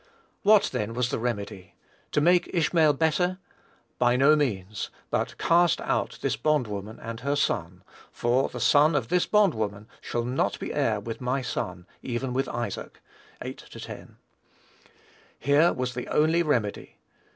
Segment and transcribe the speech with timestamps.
[0.41, 1.75] What, then, was the remedy?
[2.13, 3.37] To make Ishmael better?
[3.99, 8.95] By no means; but, "cast out this bond woman and her son; for the son
[8.95, 12.99] of this bond woman shall not be heir with my son, even with Isaac."
[13.43, 14.17] (8 10.)
[15.37, 16.97] Here was the only remedy.